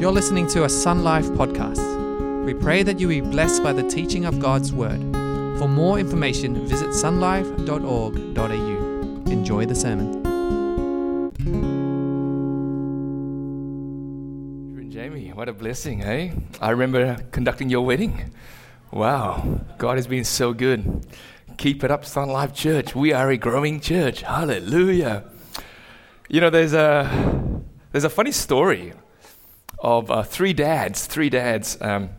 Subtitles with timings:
[0.00, 2.46] You're listening to a Sun Life podcast.
[2.46, 4.98] We pray that you be blessed by the teaching of God's Word.
[5.58, 9.30] For more information, visit sunlife.org.au.
[9.30, 10.22] Enjoy the sermon.
[14.90, 16.32] Jamie, what a blessing, hey?
[16.62, 18.32] I remember conducting your wedding.
[18.90, 21.06] Wow, God has been so good.
[21.58, 22.94] Keep it up, Sun Life Church.
[22.94, 24.22] We are a growing church.
[24.22, 25.24] Hallelujah.
[26.30, 27.60] You know, there's a
[27.92, 28.94] there's a funny story
[29.80, 31.06] of uh, three dads.
[31.06, 31.80] Three dads.
[31.80, 32.10] Um,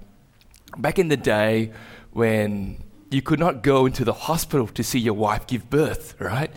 [0.77, 1.71] back in the day
[2.11, 6.51] when you could not go into the hospital to see your wife give birth, right?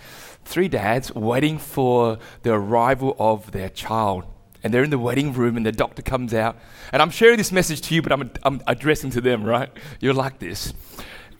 [0.44, 4.24] Three dads waiting for the arrival of their child.
[4.62, 6.56] And they're in the waiting room, and the doctor comes out.
[6.90, 9.70] And I'm sharing this message to you, but I'm, I'm addressing to them, right?
[10.00, 10.72] You're like this.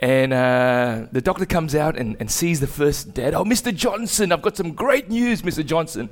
[0.00, 3.32] And uh, the doctor comes out and, and sees the first dad.
[3.32, 3.74] Oh, Mr.
[3.74, 5.64] Johnson, I've got some great news, Mr.
[5.64, 6.10] Johnson.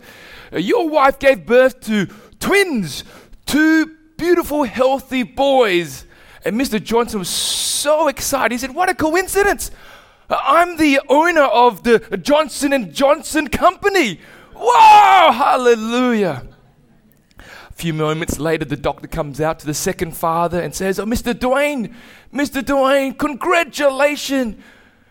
[0.50, 2.06] Uh, your wife gave birth to
[2.40, 3.04] twins,
[3.46, 6.06] two beautiful, healthy boys.
[6.44, 6.82] And Mr.
[6.82, 8.52] Johnson was so excited.
[8.52, 9.70] He said, "What a coincidence!
[10.30, 14.20] I'm the owner of the Johnson and Johnson company.
[14.54, 16.46] Wow, hallelujah!"
[17.72, 21.06] A few moments later, the doctor comes out to the second father and says, Oh,
[21.06, 21.32] Mr.
[21.32, 21.94] Dwayne,
[22.32, 22.60] Mr.
[22.60, 24.56] Dwayne, congratulations.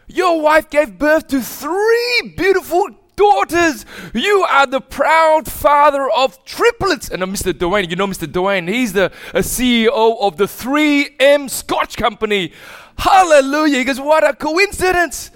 [0.08, 3.86] Your wife gave birth to three beautiful daughters.
[4.14, 7.10] You are the proud father of triplets.
[7.10, 7.54] And uh, Mr.
[7.54, 8.28] Dwayne, you know Mr.
[8.28, 12.54] Dwayne, he's the uh, CEO of the 3M Scotch Company.
[12.98, 13.80] Hallelujah.
[13.80, 15.32] He goes, What a coincidence.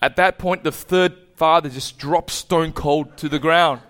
[0.00, 3.80] At that point, the third father just drops stone cold to the ground.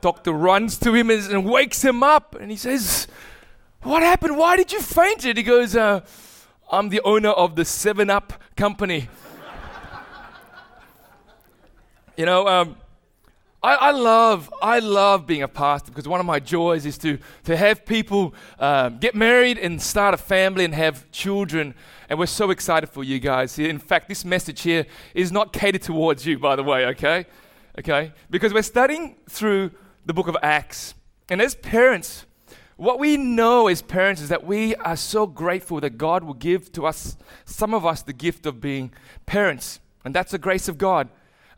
[0.00, 3.06] Doctor runs to him and, wakes him up, and he says,
[3.82, 4.36] "What happened?
[4.38, 5.36] Why did you faint?" It.
[5.36, 6.00] He goes, uh,
[6.70, 9.08] "I'm the owner of the Seven Up company."
[12.20, 12.76] You know, um,
[13.62, 17.16] I, I, love I love being a pastor because one of my joys is to
[17.44, 21.74] to have people um, get married and start a family and have children.
[22.10, 23.58] And we're so excited for you guys.
[23.58, 26.84] In fact, this message here is not catered towards you, by the way.
[26.88, 27.24] Okay,
[27.78, 29.70] okay, because we're studying through
[30.04, 30.92] the book of Acts.
[31.30, 32.26] And as parents,
[32.76, 36.70] what we know as parents is that we are so grateful that God will give
[36.72, 37.16] to us,
[37.46, 38.92] some of us, the gift of being
[39.24, 39.80] parents.
[40.04, 41.08] And that's the grace of God.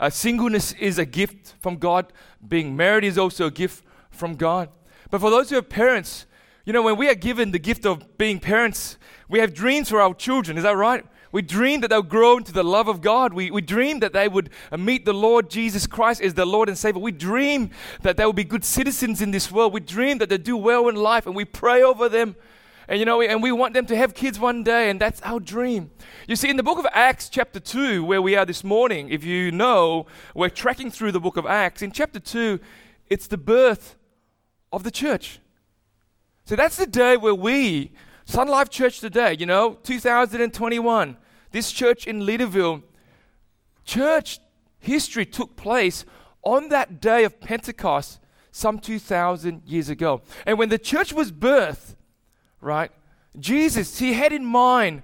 [0.02, 2.12] Uh, singleness is a gift from God.
[2.48, 4.68] Being married is also a gift from God.
[5.12, 6.26] But for those who are parents,
[6.66, 8.98] you know, when we are given the gift of being parents,
[9.28, 10.56] we have dreams for our children.
[10.56, 11.06] Is that right?
[11.30, 13.32] We dream that they'll grow into the love of God.
[13.32, 16.68] We, we dream that they would uh, meet the Lord Jesus Christ as their Lord
[16.68, 17.00] and Savior.
[17.00, 17.70] We dream
[18.00, 19.72] that they will be good citizens in this world.
[19.72, 22.34] We dream that they do well in life and we pray over them.
[22.88, 25.40] And you know, and we want them to have kids one day, and that's our
[25.40, 25.90] dream.
[26.26, 29.24] You see, in the book of Acts, chapter 2, where we are this morning, if
[29.24, 31.82] you know, we're tracking through the book of Acts.
[31.82, 32.58] In chapter 2,
[33.08, 33.96] it's the birth
[34.72, 35.38] of the church.
[36.44, 37.92] So that's the day where we,
[38.24, 41.16] Sun Life Church today, you know, 2021,
[41.52, 42.82] this church in Leederville,
[43.84, 44.40] church
[44.80, 46.04] history took place
[46.42, 48.18] on that day of Pentecost
[48.50, 50.22] some 2,000 years ago.
[50.44, 51.94] And when the church was birthed,
[52.62, 52.90] right,
[53.38, 55.02] Jesus, he had in mind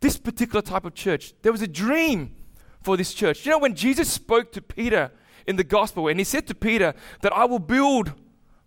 [0.00, 1.34] this particular type of church.
[1.42, 2.34] There was a dream
[2.80, 3.44] for this church.
[3.44, 5.10] You know, when Jesus spoke to Peter
[5.46, 8.12] in the gospel, and he said to Peter that I will build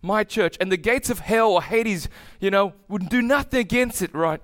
[0.01, 2.07] my church, and the gates of hell or Hades,
[2.39, 4.41] you know, would do nothing against it, right?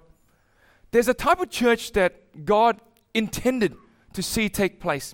[0.91, 2.79] There's a type of church that God
[3.13, 3.75] intended
[4.13, 5.13] to see take place.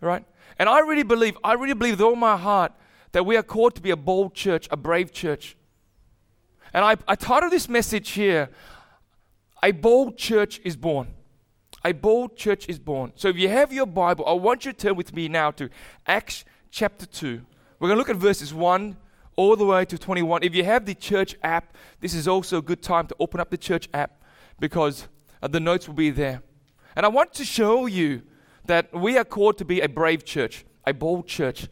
[0.00, 0.24] Right?
[0.58, 2.72] And I really believe, I really believe with all my heart
[3.12, 5.56] that we are called to be a bold church, a brave church.
[6.76, 8.50] And I, I titled this message here,
[9.62, 11.08] A Bold Church is Born.
[11.82, 13.12] A bold church is born.
[13.14, 15.70] So if you have your Bible, I want you to turn with me now to
[16.06, 17.40] Acts chapter 2.
[17.78, 18.94] We're going to look at verses 1
[19.36, 20.42] all the way to 21.
[20.42, 23.48] If you have the church app, this is also a good time to open up
[23.48, 24.20] the church app
[24.60, 25.08] because
[25.42, 26.42] uh, the notes will be there.
[26.94, 28.20] And I want to show you
[28.66, 31.68] that we are called to be a brave church, a bold church.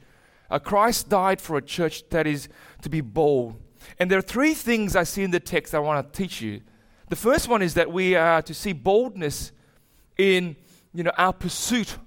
[0.50, 2.48] Uh, Christ died for a church that is
[2.80, 3.60] to be bold.
[3.98, 6.62] And there are three things I see in the text I want to teach you.
[7.08, 9.52] The first one is that we are to see boldness
[10.16, 10.56] in
[10.92, 11.98] you know, our pursuit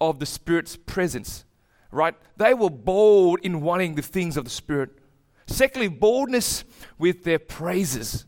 [0.00, 1.44] of the Spirit's presence.
[1.90, 2.14] Right?
[2.36, 4.90] They were bold in wanting the things of the Spirit.
[5.46, 6.64] Secondly, boldness
[6.98, 8.26] with their praises.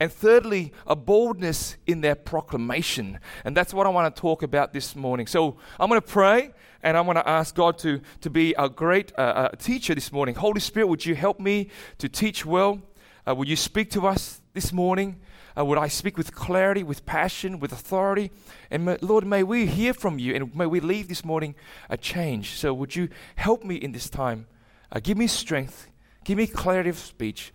[0.00, 3.18] And thirdly, a boldness in their proclamation.
[3.44, 5.26] And that's what I want to talk about this morning.
[5.26, 6.52] So I'm going to pray
[6.82, 10.10] and I'm going to ask God to, to be a great uh, uh, teacher this
[10.12, 10.34] morning.
[10.34, 12.80] Holy Spirit, would you help me to teach well?
[13.26, 15.20] Uh, would you speak to us this morning?
[15.56, 18.30] Uh, would I speak with clarity, with passion, with authority?
[18.70, 21.54] And Lord, may we hear from you and may we leave this morning
[21.88, 22.54] a change.
[22.54, 24.46] So would you help me in this time?
[24.90, 25.88] Uh, give me strength,
[26.24, 27.52] Give me clarity of speech.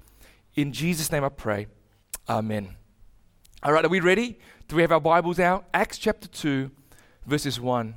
[0.56, 1.68] In Jesus' name I pray.
[2.30, 2.76] Amen.
[3.64, 4.38] All right, are we ready?
[4.68, 5.66] Do we have our Bibles out?
[5.74, 6.70] Acts chapter 2,
[7.26, 7.96] verses 1.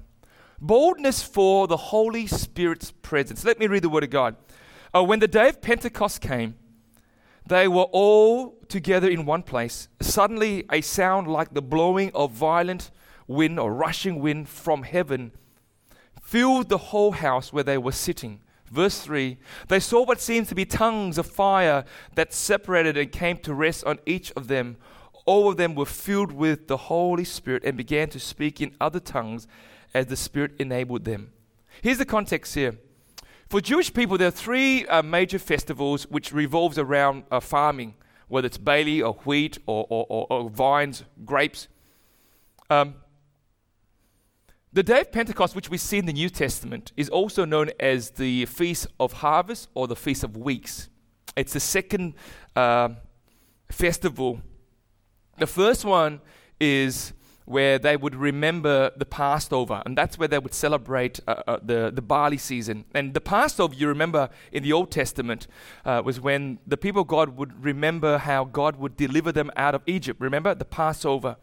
[0.61, 3.45] Boldness for the Holy Spirit's presence.
[3.45, 4.37] Let me read the Word of God.
[4.95, 6.55] Uh, when the day of Pentecost came,
[7.45, 9.89] they were all together in one place.
[10.01, 12.93] Suddenly, a sound like the blowing of violent
[13.27, 15.33] wind or rushing wind from heaven
[16.23, 18.43] filled the whole house where they were sitting.
[18.71, 19.37] Verse 3
[19.69, 21.85] They saw what seemed to be tongues of fire
[22.15, 24.77] that separated and came to rest on each of them.
[25.27, 29.01] All of them were filled with the Holy Spirit and began to speak in other
[29.01, 29.47] tongues
[29.93, 31.33] as the Spirit enabled them.
[31.83, 32.77] Here's the context here.
[33.49, 37.95] For Jewish people, there are three uh, major festivals which revolves around uh, farming,
[38.29, 41.67] whether it's barley or wheat or, or, or, or vines, grapes.
[42.71, 42.95] Um,
[44.73, 48.11] the day of Pentecost, which we see in the New Testament, is also known as
[48.11, 50.89] the Feast of Harvest or the Feast of Weeks.
[51.37, 52.15] It's the second
[52.55, 52.91] uh,
[53.71, 54.41] festival.
[55.39, 56.21] The first one
[56.61, 57.13] is
[57.47, 61.91] where they would remember the Passover, and that's where they would celebrate uh, uh, the,
[61.93, 62.85] the barley season.
[62.95, 65.49] And the Passover, you remember in the Old Testament,
[65.85, 69.75] uh, was when the people of God would remember how God would deliver them out
[69.75, 70.21] of Egypt.
[70.21, 71.39] Remember the Passover?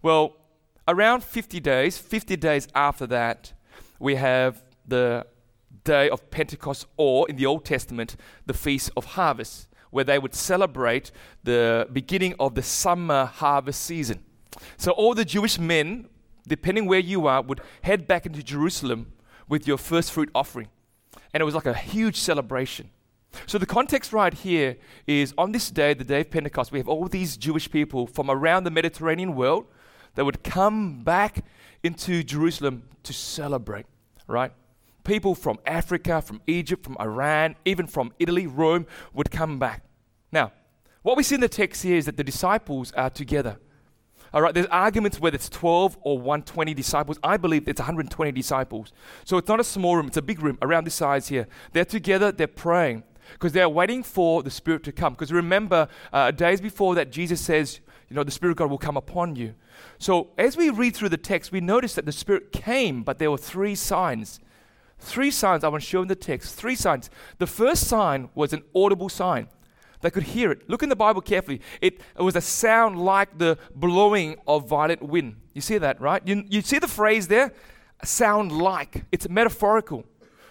[0.00, 0.36] Well,
[0.86, 3.52] around 50 days, 50 days after that,
[3.98, 5.26] we have the
[5.84, 8.16] day of Pentecost, or in the Old Testament,
[8.46, 11.10] the Feast of Harvest, where they would celebrate
[11.44, 14.24] the beginning of the summer harvest season.
[14.76, 16.08] So all the Jewish men,
[16.48, 19.12] depending where you are, would head back into Jerusalem
[19.48, 20.68] with your first fruit offering.
[21.32, 22.90] And it was like a huge celebration.
[23.46, 24.76] So the context right here
[25.06, 28.30] is on this day, the day of Pentecost, we have all these Jewish people from
[28.30, 29.66] around the Mediterranean world
[30.14, 31.44] that would come back
[31.82, 33.86] into Jerusalem to celebrate,
[34.26, 34.52] right?
[35.04, 39.84] People from Africa, from Egypt, from Iran, even from Italy, Rome would come back.
[40.32, 40.52] Now,
[41.02, 43.58] what we see in the text here is that the disciples are together.
[44.32, 47.18] All right, there's arguments whether it's 12 or 120 disciples.
[47.22, 48.92] I believe it's 120 disciples.
[49.24, 51.46] So it's not a small room, it's a big room around this size here.
[51.72, 55.12] They're together, they're praying because they're waiting for the Spirit to come.
[55.12, 58.78] Because remember, uh, days before that, Jesus says, you know, the Spirit of God will
[58.78, 59.54] come upon you.
[59.98, 63.30] So as we read through the text, we notice that the Spirit came, but there
[63.30, 64.40] were three signs.
[64.98, 66.54] Three signs I want to show in the text.
[66.54, 67.10] Three signs.
[67.38, 69.48] The first sign was an audible sign.
[70.00, 70.68] They could hear it.
[70.68, 71.60] Look in the Bible carefully.
[71.80, 75.36] It, it was a sound like the blowing of violent wind.
[75.54, 76.22] You see that, right?
[76.26, 77.52] You, you see the phrase there?
[78.02, 79.04] Sound like.
[79.12, 80.04] It's metaphorical.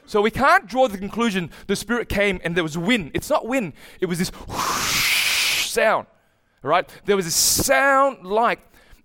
[0.06, 3.12] So we can't draw the conclusion the Spirit came and there was wind.
[3.14, 6.08] It's not wind, it was this whoosh sound,
[6.64, 6.90] right?
[7.06, 8.60] There was a sound like.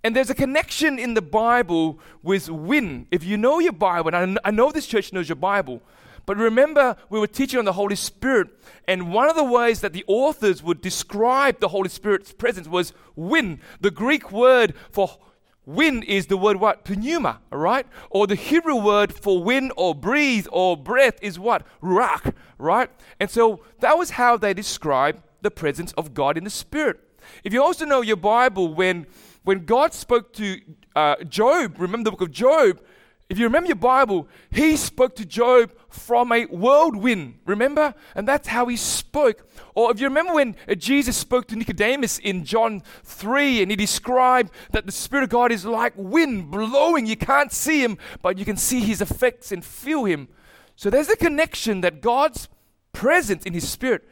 [0.05, 3.09] And there's a connection in the Bible with wind.
[3.11, 5.83] If you know your Bible, and I know this church knows your Bible,
[6.25, 8.49] but remember, we were teaching on the Holy Spirit,
[8.87, 12.93] and one of the ways that the authors would describe the Holy Spirit's presence was
[13.17, 13.61] wind.
[13.81, 15.17] The Greek word for
[15.65, 16.89] wind is the word what?
[16.89, 17.87] Pneuma, all right?
[18.11, 21.67] Or the Hebrew word for wind or breathe or breath is what?
[21.83, 22.91] Ruach, right?
[23.19, 27.01] And so that was how they described the presence of God in the Spirit.
[27.45, 29.07] If you also know your Bible, when
[29.45, 30.61] when God spoke to
[30.95, 32.81] uh, Job, remember the book of Job,
[33.29, 37.95] if you remember your Bible, he spoke to Job from a whirlwind, remember?
[38.15, 39.47] And that's how he spoke.
[39.75, 44.51] Or if you remember when Jesus spoke to Nicodemus in John 3 and he described
[44.73, 47.07] that the Spirit of God is like wind blowing.
[47.07, 50.29] You can't see him, but you can see his effects and feel him.
[50.75, 52.49] So there's a connection that God's
[52.93, 54.09] presence in his Spirit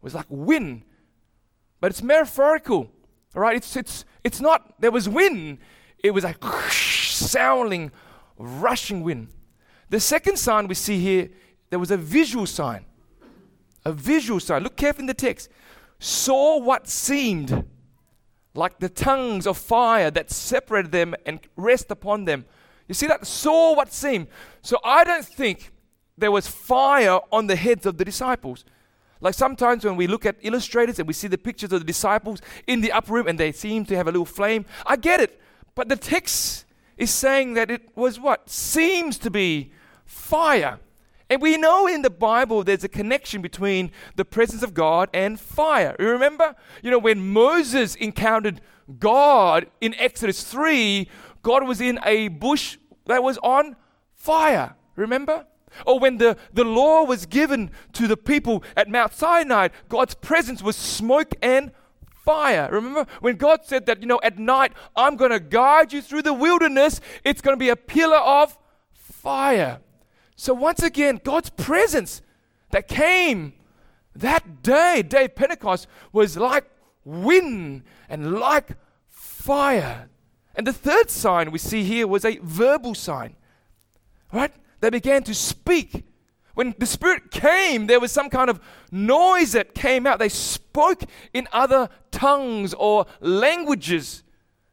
[0.00, 0.82] was like wind,
[1.80, 2.90] but it's metaphorical.
[3.34, 5.58] All right, it's, it's, it's not, there was wind,
[6.02, 7.90] it was like sounding
[8.38, 9.28] rushing wind.
[9.88, 11.30] The second sign we see here,
[11.70, 12.84] there was a visual sign.
[13.84, 14.62] A visual sign.
[14.62, 15.48] Look carefully in the text.
[15.98, 17.64] Saw what seemed
[18.54, 22.44] like the tongues of fire that separated them and rest upon them.
[22.88, 23.26] You see that?
[23.26, 24.26] Saw what seemed.
[24.62, 25.70] So I don't think
[26.18, 28.64] there was fire on the heads of the disciples.
[29.20, 32.40] Like sometimes when we look at illustrators and we see the pictures of the disciples
[32.66, 35.40] in the upper room and they seem to have a little flame, I get it.
[35.74, 36.64] But the text
[36.96, 38.48] is saying that it was what?
[38.48, 39.72] Seems to be
[40.04, 40.78] fire.
[41.28, 45.38] And we know in the Bible there's a connection between the presence of God and
[45.38, 45.94] fire.
[45.98, 46.56] You remember?
[46.82, 48.60] You know, when Moses encountered
[48.98, 51.08] God in Exodus 3,
[51.42, 53.76] God was in a bush that was on
[54.14, 54.74] fire.
[54.96, 55.46] Remember?
[55.86, 60.62] Or when the, the law was given to the people at Mount Sinai, God's presence
[60.62, 61.72] was smoke and
[62.24, 62.68] fire.
[62.70, 66.22] Remember when God said that, you know, at night, I'm going to guide you through
[66.22, 68.56] the wilderness, it's going to be a pillar of
[68.92, 69.80] fire.
[70.36, 72.22] So once again, God's presence
[72.70, 73.54] that came
[74.14, 76.64] That day, day of Pentecost, was like
[77.04, 78.76] wind and like
[79.08, 80.08] fire.
[80.54, 83.36] And the third sign we see here was a verbal sign.
[84.32, 84.52] Right?
[84.80, 86.04] They began to speak.
[86.54, 88.60] When the Spirit came, there was some kind of
[88.90, 90.18] noise that came out.
[90.18, 94.22] They spoke in other tongues or languages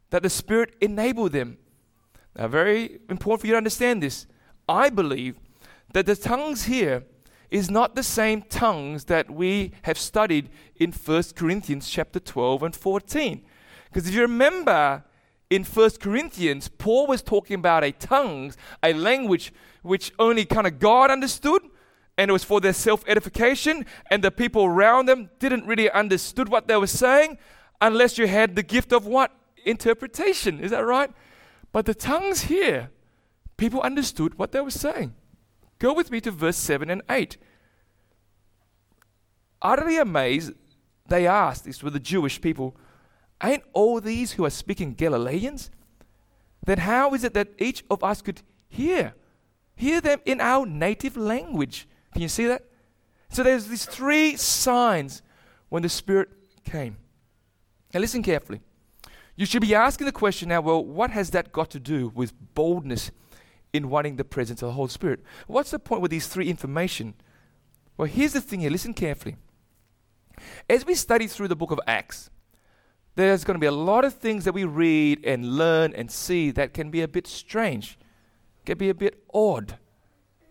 [0.10, 1.58] that the Spirit enabled them.
[2.36, 4.26] Now, very important for you to understand this.
[4.68, 5.38] I believe
[5.94, 7.04] that the tongues here
[7.50, 12.76] is not the same tongues that we have studied in 1 Corinthians chapter 12 and
[12.76, 13.44] 14.
[13.86, 15.04] Because if you remember
[15.50, 20.80] in 1 Corinthians, Paul was talking about a tongues, a language which only kind of
[20.80, 21.62] God understood,
[22.18, 26.68] and it was for their self-edification, and the people around them didn't really understood what
[26.68, 27.38] they were saying
[27.80, 29.32] unless you had the gift of what?
[29.66, 30.60] Interpretation.
[30.60, 31.12] Is that right?
[31.72, 32.90] But the tongues here,
[33.56, 35.14] people understood what they were saying.
[35.80, 37.38] Go with me to verse 7 and 8.
[39.62, 40.54] Utterly amazed,
[41.08, 42.76] they asked, this were the Jewish people,
[43.44, 45.70] Ain't all these who are speaking Galileans?
[46.66, 49.14] Then how is it that each of us could hear?
[49.76, 51.88] Hear them in our native language.
[52.14, 52.64] Can you see that?
[53.30, 55.22] So there's these three signs
[55.70, 56.30] when the Spirit
[56.64, 56.98] came.
[57.94, 58.62] Now listen carefully.
[59.36, 62.34] You should be asking the question now, well, what has that got to do with
[62.56, 63.12] boldness
[63.74, 65.22] in wanting the presence of the Holy Spirit.
[65.46, 67.14] What's the point with these three information?
[67.96, 68.70] Well, here's the thing here.
[68.70, 69.38] Listen carefully.
[70.70, 72.30] As we study through the book of Acts,
[73.18, 76.52] there's going to be a lot of things that we read and learn and see
[76.52, 77.98] that can be a bit strange,
[78.64, 79.80] can be a bit odd,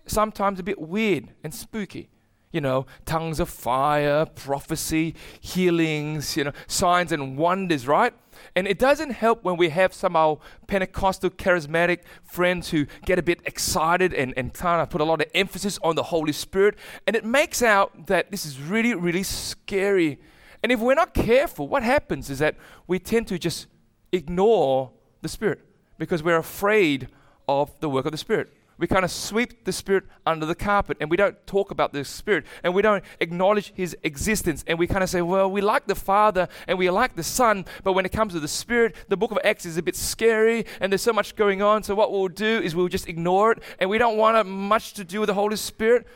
[0.05, 2.11] sometimes a bit weird and spooky.
[2.51, 8.15] You know, tongues of fire, prophecy, healings, you know, signs and wonders, right?
[8.55, 13.23] And it doesn't help when we have some our Pentecostal charismatic friends who get a
[13.23, 16.77] bit excited and, and kind of put a lot of emphasis on the Holy Spirit.
[17.07, 20.19] And it makes out that this is really, really scary.
[20.67, 22.57] And if we're not careful, what happens is that
[22.89, 23.69] we tend to just
[24.11, 24.91] ignore
[25.23, 25.61] the Spirit
[25.97, 27.07] because we're afraid
[27.47, 30.99] of the work of the Spirit we kind of sweep the Spirit under the carpet
[31.01, 34.65] and we don't talk about the Spirit and we don't acknowledge His existence.
[34.67, 37.65] And we kind of say, well, we like the Father and we like the Son,
[37.85, 40.67] but when it comes to the Spirit, the book of Acts is a bit scary
[40.81, 41.83] and there's so much going on.
[41.83, 45.05] So what we'll do is we'll just ignore it and we don't want much to
[45.05, 46.07] do with the Holy Spirit.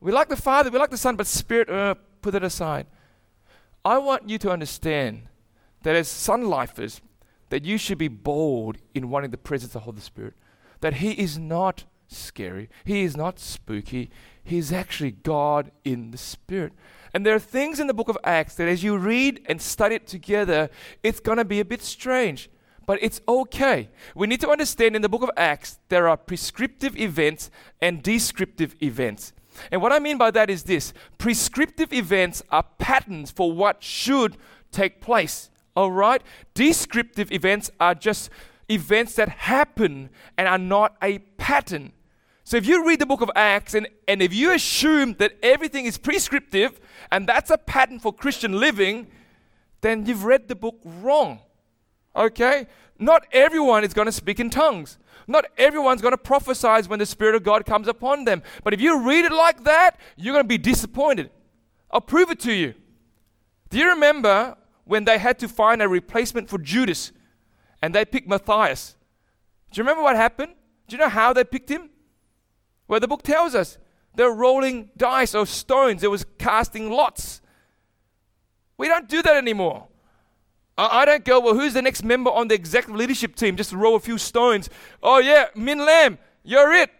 [0.00, 2.86] We like the Father, we like the Son, but Spirit, uh, put it aside.
[3.88, 5.28] I want you to understand
[5.82, 7.00] that as Sun lifers,
[7.48, 10.34] that you should be bold in wanting the presence of the Holy Spirit.
[10.82, 12.68] That He is not scary.
[12.84, 14.10] He is not spooky.
[14.44, 16.74] He is actually God in the Spirit.
[17.14, 19.94] And there are things in the book of Acts that as you read and study
[19.94, 20.68] it together,
[21.02, 22.50] it's going to be a bit strange.
[22.84, 23.88] But it's okay.
[24.14, 28.74] We need to understand in the book of Acts, there are prescriptive events and descriptive
[28.82, 29.32] events.
[29.70, 34.36] And what I mean by that is this prescriptive events are patterns for what should
[34.72, 35.50] take place.
[35.76, 36.22] All right?
[36.54, 38.30] Descriptive events are just
[38.68, 41.92] events that happen and are not a pattern.
[42.44, 45.84] So if you read the book of Acts and, and if you assume that everything
[45.84, 49.06] is prescriptive and that's a pattern for Christian living,
[49.82, 51.40] then you've read the book wrong.
[52.16, 52.66] Okay?
[52.98, 54.98] Not everyone is going to speak in tongues.
[55.26, 58.42] Not everyone's going to prophesy when the Spirit of God comes upon them.
[58.64, 61.30] But if you read it like that, you're going to be disappointed.
[61.90, 62.74] I'll prove it to you.
[63.70, 67.12] Do you remember when they had to find a replacement for Judas
[67.82, 68.96] and they picked Matthias?
[69.70, 70.54] Do you remember what happened?
[70.86, 71.90] Do you know how they picked him?
[72.88, 73.76] Well, the book tells us
[74.14, 77.42] they're rolling dice or stones, it was casting lots.
[78.78, 79.87] We don't do that anymore.
[80.78, 83.56] I, don't go, well, who's the next member on the executive leadership team?
[83.56, 84.70] Just roll a few stones.
[85.02, 86.90] Oh, yeah, Min Lam, you're it.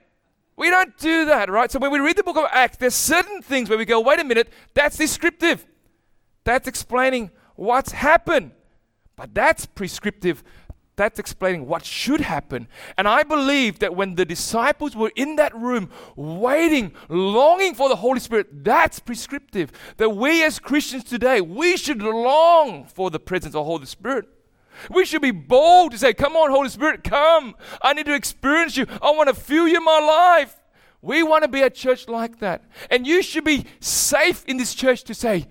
[0.57, 1.71] We don't do that, right?
[1.71, 4.19] So when we read the book of Acts, there's certain things where we go, wait
[4.19, 5.65] a minute, that's descriptive.
[6.43, 8.51] That's explaining what's happened.
[9.15, 10.43] But that's prescriptive
[10.99, 12.69] that's explaining what should happen.
[12.99, 17.97] And I believe that when the disciples were in that room, waiting, longing for the
[17.97, 19.73] Holy Spirit, that's prescriptive.
[19.97, 24.29] That we as Christians today, we should long for the presence of the Holy Spirit.
[24.91, 27.55] We should be bold to say, Come on, Holy Spirit, come.
[27.81, 28.87] I need to experience you.
[29.03, 30.57] I want to feel you in my life.
[31.01, 32.65] We want to be a church like that.
[32.91, 35.47] And you should be safe in this church to say,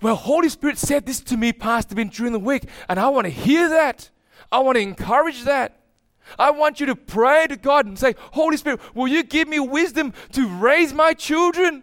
[0.00, 3.26] Well, Holy Spirit said this to me, Pastor Ben, during the week, and I want
[3.26, 4.10] to hear that.
[4.52, 5.78] I want to encourage that.
[6.38, 9.58] I want you to pray to God and say, Holy Spirit, will you give me
[9.58, 11.82] wisdom to raise my children?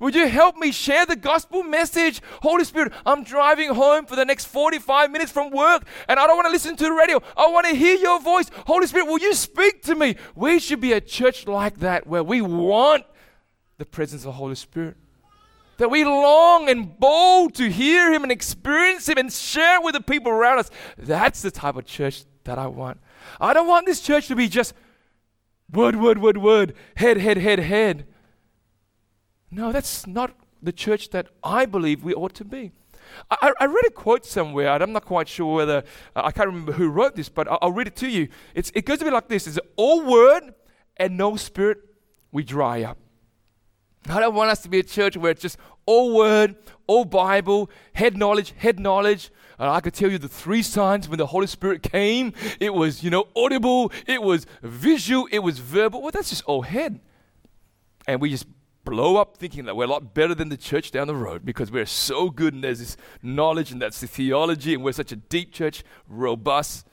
[0.00, 2.20] Would you help me share the gospel message?
[2.40, 6.36] Holy Spirit, I'm driving home for the next 45 minutes from work and I don't
[6.36, 7.22] want to listen to the radio.
[7.36, 8.50] I want to hear your voice.
[8.66, 10.16] Holy Spirit, will you speak to me?
[10.34, 13.04] We should be a church like that where we want
[13.78, 14.96] the presence of the Holy Spirit.
[15.82, 20.00] That we long and bold to hear Him and experience Him and share with the
[20.00, 20.70] people around us.
[20.96, 23.00] That's the type of church that I want.
[23.40, 24.74] I don't want this church to be just
[25.72, 28.06] word, word, word, word, head, head, head, head.
[29.50, 32.70] No, that's not the church that I believe we ought to be.
[33.28, 35.78] I, I read a quote somewhere, and I'm not quite sure whether,
[36.14, 38.28] uh, I can't remember who wrote this, but I'll, I'll read it to you.
[38.54, 40.54] It's, it goes a bit like this It's all word
[40.96, 41.78] and no spirit,
[42.30, 42.98] we dry up.
[44.08, 47.70] I don't want us to be a church where it's just all word, all Bible,
[47.92, 49.30] head knowledge, head knowledge.
[49.58, 52.32] And I could tell you the three signs when the Holy Spirit came.
[52.58, 56.02] It was, you know, audible, it was visual, it was verbal.
[56.02, 57.00] Well, that's just all head.
[58.06, 58.46] And we just
[58.84, 61.70] blow up thinking that we're a lot better than the church down the road because
[61.70, 65.16] we're so good and there's this knowledge and that's the theology and we're such a
[65.16, 66.86] deep church, robust.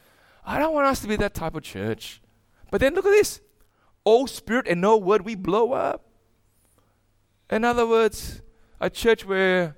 [0.45, 2.21] I don't want us to be that type of church.
[2.69, 3.41] But then look at this
[4.03, 6.05] all spirit and no word, we blow up.
[7.49, 8.41] In other words,
[8.79, 9.75] a church where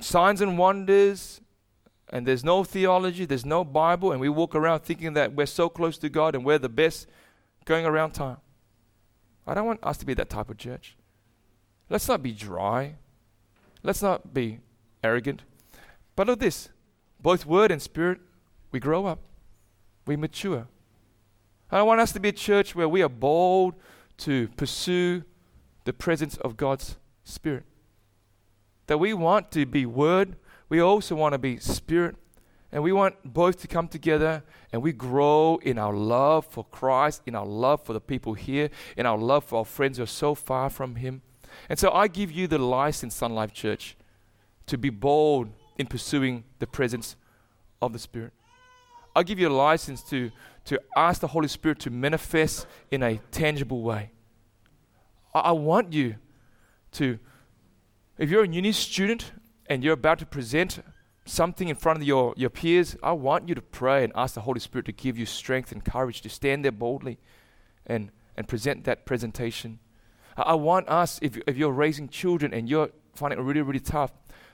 [0.00, 1.40] signs and wonders
[2.10, 5.68] and there's no theology, there's no Bible, and we walk around thinking that we're so
[5.68, 7.06] close to God and we're the best
[7.64, 8.38] going around time.
[9.46, 10.96] I don't want us to be that type of church.
[11.90, 12.96] Let's not be dry.
[13.82, 14.60] Let's not be
[15.02, 15.42] arrogant.
[16.16, 16.70] But look this
[17.20, 18.20] both word and spirit,
[18.70, 19.20] we grow up,
[20.06, 20.66] we mature.
[21.70, 23.74] I want us to be a church where we are bold
[24.18, 25.24] to pursue
[25.84, 27.64] the presence of God's Spirit.
[28.88, 30.36] That we want to be Word,
[30.68, 32.16] we also want to be Spirit,
[32.72, 34.42] and we want both to come together
[34.72, 38.68] and we grow in our love for Christ, in our love for the people here,
[38.96, 41.22] in our love for our friends who are so far from Him.
[41.68, 43.96] And so I give you the license, Sun Life Church,
[44.66, 47.16] to be bold in pursuing the presence
[47.80, 48.32] of the Spirit.
[49.16, 50.30] I give you a license to,
[50.66, 54.10] to ask the Holy Spirit to manifest in a tangible way.
[55.34, 56.16] I, I want you
[56.92, 57.18] to,
[58.18, 59.32] if you're a uni student
[59.66, 60.80] and you're about to present
[61.24, 64.40] something in front of your, your peers, I want you to pray and ask the
[64.40, 67.18] Holy Spirit to give you strength and courage to stand there boldly
[67.86, 69.78] and, and present that presentation.
[70.36, 73.80] I, I want us, if, if you're raising children and you're finding it really, really
[73.80, 74.12] tough,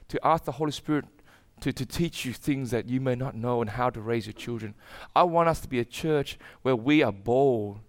[0.08, 1.06] to ask the Holy Spirit
[1.60, 4.34] to, to teach you things that you may not know and how to raise your
[4.34, 4.74] children.
[5.16, 7.80] I want us to be a church where we are bold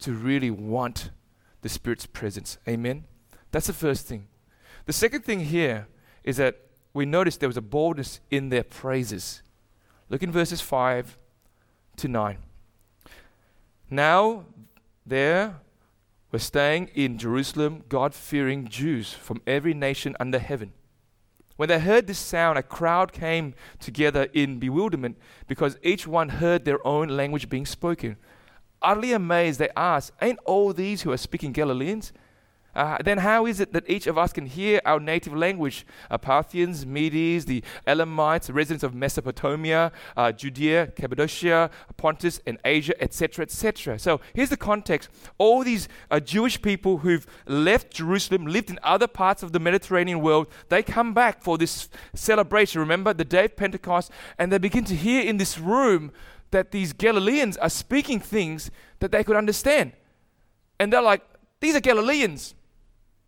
[0.00, 1.10] to really want
[1.62, 2.58] the Spirit's presence.
[2.68, 3.04] Amen?
[3.50, 4.28] That's the first thing.
[4.86, 5.86] The second thing here
[6.24, 6.56] is that
[6.92, 9.42] we notice there was a boldness in their praises.
[10.08, 11.16] Look in verses 5
[11.96, 12.38] to 9.
[13.90, 14.44] Now,
[15.06, 15.56] there
[16.32, 20.72] were staying in Jerusalem God fearing Jews from every nation under heaven.
[21.56, 26.64] When they heard this sound, a crowd came together in bewilderment because each one heard
[26.64, 28.16] their own language being spoken.
[28.80, 32.12] Utterly amazed, they asked, Ain't all these who are speaking Galileans?
[32.80, 35.84] Uh, then how is it that each of us can hear our native language?
[36.10, 43.42] Uh, Parthians, Medes, the Elamites, residents of Mesopotamia, uh, Judea, Cappadocia, Pontus, and Asia, etc.,
[43.42, 43.98] etc.
[43.98, 45.10] So here's the context.
[45.36, 50.22] All these uh, Jewish people who've left Jerusalem, lived in other parts of the Mediterranean
[50.22, 52.80] world, they come back for this celebration.
[52.80, 56.12] Remember the day of Pentecost, and they begin to hear in this room
[56.50, 59.92] that these Galileans are speaking things that they could understand.
[60.78, 61.20] And they're like,
[61.60, 62.54] these are Galileans.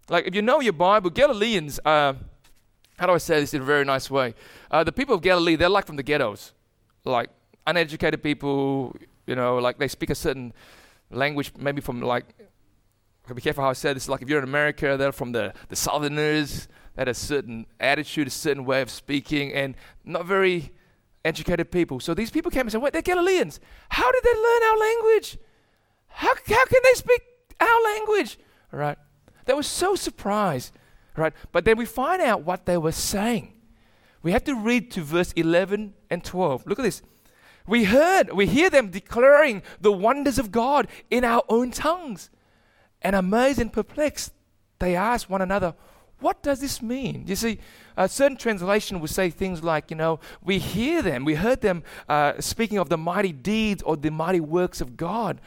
[0.08, 2.16] Like, if you know your Bible, Galileans are,
[2.98, 4.34] how do I say this in a very nice way?
[4.70, 6.52] Uh, the people of Galilee, they're like from the ghettos.
[7.04, 7.30] Like,
[7.66, 10.52] uneducated people, you know, like they speak a certain
[11.10, 12.24] language, maybe from like,
[13.34, 15.76] be careful how I say this, like if you're in America, they're from the, the
[15.76, 20.72] Southerners, that a certain attitude, a certain way of speaking, and not very
[21.24, 22.00] educated people.
[22.00, 23.60] So these people came and said, Wait, they're Galileans.
[23.88, 25.38] How did they learn our language?
[26.08, 27.22] How, how can they speak
[27.60, 28.38] our language?
[28.72, 28.98] All right.
[29.44, 30.72] They were so surprised.
[31.16, 31.34] Right.
[31.50, 33.52] But then we find out what they were saying.
[34.22, 36.66] We have to read to verse 11 and 12.
[36.66, 37.02] Look at this.
[37.66, 42.30] We heard, we hear them declaring the wonders of God in our own tongues.
[43.02, 44.32] And amazed and perplexed,
[44.78, 45.74] they asked one another,
[46.20, 47.24] what does this mean?
[47.26, 47.58] You see,
[47.96, 51.82] a certain translation will say things like, you know, we hear them, we heard them
[52.08, 55.40] uh, speaking of the mighty deeds or the mighty works of God.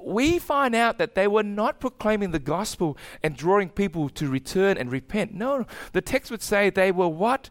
[0.00, 4.78] We find out that they were not proclaiming the gospel and drawing people to return
[4.78, 5.34] and repent.
[5.34, 7.50] No, the text would say they were what?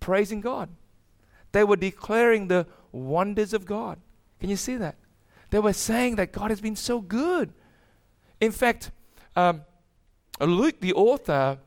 [0.00, 0.70] Praising God.
[1.52, 3.98] They were declaring the wonders of God.
[4.40, 4.96] Can you see that?
[5.50, 7.52] They were saying that God has been so good.
[8.40, 8.90] In fact,
[9.34, 9.62] um,
[10.40, 11.58] Luke, the author,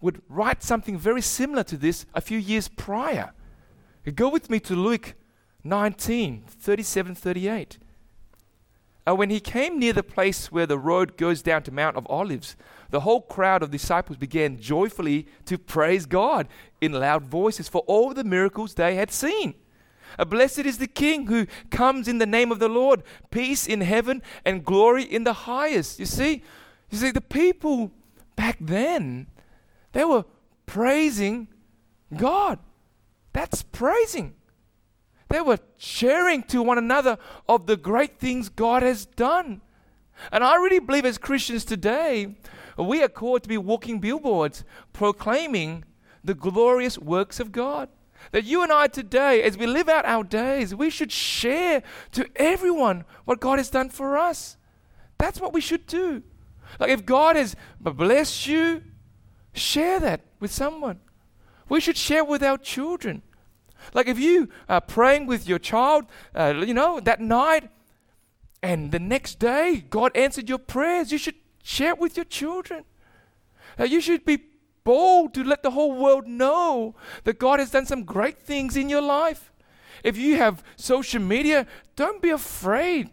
[0.00, 3.32] would write something very similar to this a few years prior.
[4.14, 5.14] Go with me to Luke
[5.64, 7.78] 19 37 38.
[9.08, 12.06] Uh, when he came near the place where the road goes down to Mount of
[12.10, 12.56] Olives,
[12.90, 16.46] the whole crowd of disciples began joyfully to praise God
[16.80, 19.54] in loud voices for all the miracles they had seen.
[20.18, 23.80] A blessed is the King who comes in the name of the Lord, peace in
[23.80, 25.98] heaven and glory in the highest.
[25.98, 26.42] You see,
[26.90, 27.90] you see, the people
[28.36, 29.26] back then,
[29.92, 30.24] they were
[30.66, 31.48] praising
[32.14, 32.58] God.
[33.32, 34.34] That's praising.
[35.28, 39.60] They were sharing to one another of the great things God has done.
[40.32, 42.36] And I really believe as Christians today,
[42.76, 45.84] we are called to be walking billboards proclaiming
[46.24, 47.88] the glorious works of God.
[48.32, 52.26] That you and I today, as we live out our days, we should share to
[52.36, 54.56] everyone what God has done for us.
[55.18, 56.22] That's what we should do.
[56.80, 58.82] Like if God has blessed you,
[59.52, 61.00] share that with someone.
[61.68, 63.22] We should share with our children.
[63.94, 67.70] Like if you are praying with your child, uh, you know, that night,
[68.62, 72.84] and the next day God answered your prayers, you should share it with your children.
[73.78, 74.38] Uh, you should be
[74.84, 78.88] bold to let the whole world know that God has done some great things in
[78.88, 79.52] your life.
[80.02, 83.10] If you have social media, don't be afraid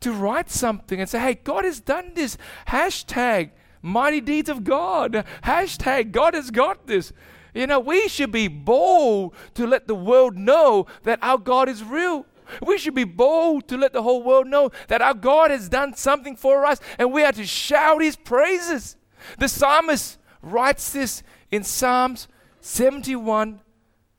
[0.00, 2.36] to write something and say, hey, God has done this.
[2.68, 5.24] Hashtag mighty deeds of God.
[5.44, 7.12] Hashtag God has got this.
[7.54, 11.84] You know, we should be bold to let the world know that our God is
[11.84, 12.26] real.
[12.66, 15.94] We should be bold to let the whole world know that our God has done
[15.94, 18.96] something for us and we are to shout his praises.
[19.38, 22.28] The psalmist writes this in Psalms
[22.60, 23.60] 71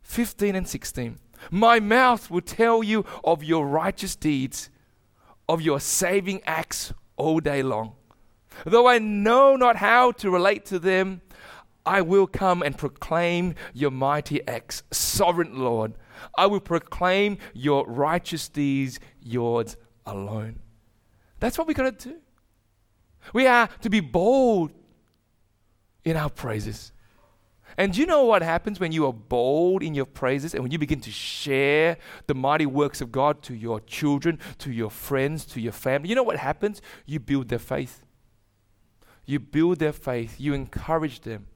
[0.04, 1.20] 15 and 16.
[1.50, 4.70] My mouth will tell you of your righteous deeds,
[5.50, 7.94] of your saving acts all day long.
[8.66, 11.22] Though I know not how to relate to them,
[11.86, 15.94] I will come and proclaim your mighty acts, sovereign Lord.
[16.38, 20.60] I will proclaim your righteous deeds, yours alone.
[21.40, 22.16] That's what we got to do.
[23.34, 24.72] We are to be bold
[26.06, 26.92] in our praises.
[27.78, 30.78] And you know what happens when you are bold in your praises and when you
[30.78, 35.60] begin to share the mighty works of God to your children, to your friends, to
[35.60, 36.10] your family?
[36.10, 36.82] You know what happens?
[37.06, 38.04] You build their faith.
[39.26, 40.40] You build their faith.
[40.40, 41.48] You encourage them.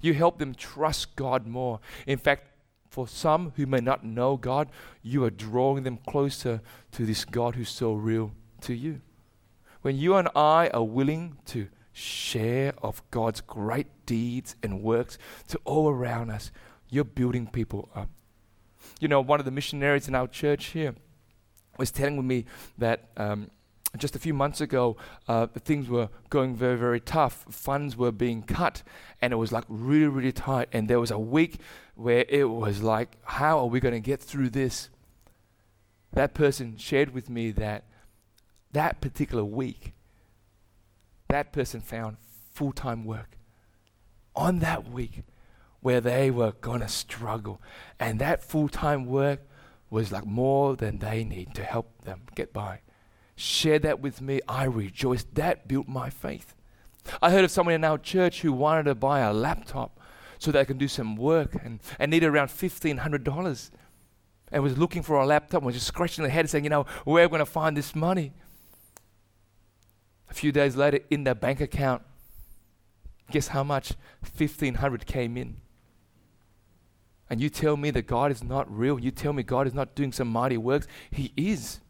[0.00, 1.80] You help them trust God more.
[2.06, 2.48] In fact,
[2.88, 4.70] for some who may not know God,
[5.02, 6.60] you are drawing them closer
[6.92, 8.32] to this God who's so real
[8.62, 9.00] to you.
[9.82, 15.60] When you and I are willing to share of God's great deeds and works to
[15.64, 16.50] all around us,
[16.88, 18.08] you're building people up.
[19.00, 20.94] You know, one of the missionaries in our church here
[21.76, 22.46] was telling me
[22.78, 23.50] that um,
[23.96, 24.96] just a few months ago,
[25.28, 27.46] uh, things were going very, very tough.
[27.48, 28.82] Funds were being cut,
[29.22, 30.68] and it was like really, really tight.
[30.72, 31.58] And there was a week
[31.94, 34.90] where it was like, how are we going to get through this?
[36.12, 37.84] That person shared with me that
[38.72, 39.94] that particular week,
[41.28, 42.18] that person found
[42.52, 43.38] full time work
[44.36, 45.22] on that week
[45.80, 47.62] where they were going to struggle.
[47.98, 49.40] And that full time work
[49.88, 52.80] was like more than they need to help them get by
[53.38, 54.40] shared that with me.
[54.48, 55.34] I rejoiced.
[55.34, 56.54] That built my faith.
[57.22, 59.98] I heard of someone in our church who wanted to buy a laptop
[60.38, 63.70] so they can do some work and, and needed around $1,500
[64.52, 66.86] and was looking for a laptop and was just scratching their head saying, you know,
[67.04, 68.32] where are we going to find this money?
[70.30, 72.02] A few days later, in their bank account,
[73.30, 73.92] guess how much?
[74.36, 75.56] 1500 came in.
[77.30, 78.98] And you tell me that God is not real.
[78.98, 80.86] You tell me God is not doing some mighty works.
[81.10, 81.80] He is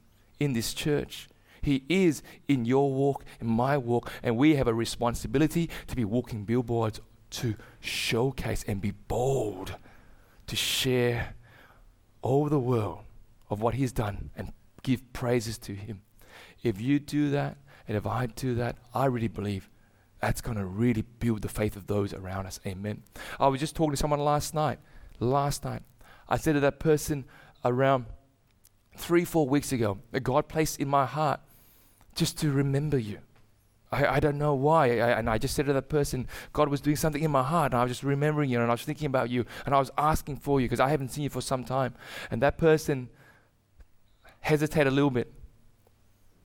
[0.41, 1.29] in this church.
[1.61, 6.05] He is in your walk, in my walk, and we have a responsibility to be
[6.05, 9.75] walking billboards to showcase and be bold
[10.47, 11.35] to share
[12.23, 13.01] all the world
[13.51, 16.03] of what He's done and give praises to Him.
[16.63, 19.71] If you do that, and if I do that, I really believe
[20.21, 22.59] that's going to really build the faith of those around us.
[22.67, 23.03] Amen.
[23.39, 24.79] I was just talking to someone last night.
[25.21, 25.83] Last night,
[26.29, 27.25] I said to that person
[27.65, 28.07] around
[28.97, 31.41] three, four weeks ago that God placed in my heart
[32.19, 33.19] just to remember you.
[33.91, 34.99] I, I don't know why.
[34.99, 37.73] I, and I just said to that person, God was doing something in my heart,
[37.73, 39.91] and I was just remembering you, and I was thinking about you, and I was
[39.97, 41.95] asking for you because I haven't seen you for some time.
[42.31, 43.09] And that person
[44.41, 45.33] hesitated a little bit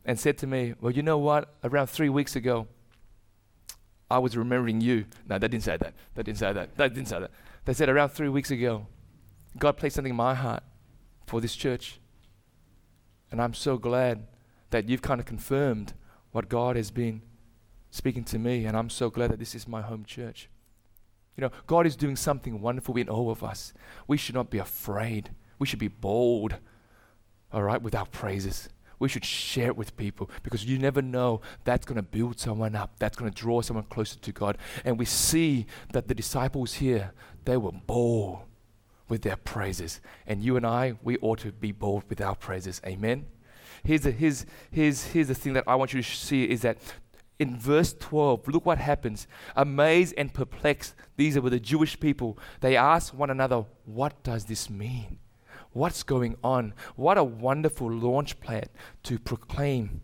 [0.05, 1.53] and said to me, Well, you know what?
[1.63, 2.67] Around three weeks ago,
[4.09, 5.05] I was remembering you.
[5.27, 5.93] No, they didn't say that.
[6.15, 6.77] They didn't say that.
[6.77, 7.31] They didn't say that.
[7.65, 8.87] They said around three weeks ago,
[9.57, 10.63] God placed something in my heart
[11.25, 11.99] for this church.
[13.31, 14.27] And I'm so glad
[14.73, 15.93] that you've kind of confirmed
[16.31, 17.21] what God has been
[17.91, 18.65] speaking to me.
[18.65, 20.49] And I'm so glad that this is my home church.
[21.37, 23.71] You know, God is doing something wonderful in all of us.
[24.07, 25.29] We should not be afraid.
[25.59, 26.55] We should be bold,
[27.51, 28.67] all right, with our praises.
[28.97, 32.75] we should share it with people because you never know that's going to build someone
[32.75, 34.57] up, that's going to draw someone closer to God.
[34.85, 37.11] And we see that the disciples here,
[37.45, 38.39] they were bold
[39.07, 40.01] with their praises.
[40.25, 42.81] And you and I, we ought to be bold with our praises.
[42.85, 43.25] Amen.
[43.83, 46.77] Here's the, here's, here's, here's the thing that I want you to see is that
[47.39, 49.27] in verse 12, look what happens.
[49.55, 52.37] Amazed and perplexed, these were the Jewish people.
[52.61, 55.19] They asked one another, What does this mean?
[55.73, 56.73] What's going on?
[56.95, 58.69] What a wonderful launch pad
[59.03, 60.01] to proclaim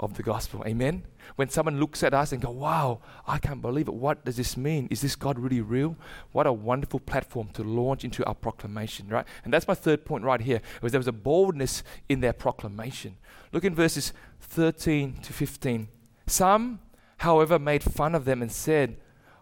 [0.00, 0.62] of the gospel.
[0.66, 1.04] Amen?
[1.36, 3.94] When someone looks at us and go, wow, I can't believe it.
[3.94, 4.88] What does this mean?
[4.90, 5.96] Is this God really real?
[6.32, 9.26] What a wonderful platform to launch into our proclamation, right?
[9.44, 10.60] And that's my third point right here.
[10.82, 13.16] Was there was a boldness in their proclamation.
[13.52, 15.88] Look in verses 13 to 15.
[16.26, 16.80] Some,
[17.18, 18.96] however, made fun of them and said,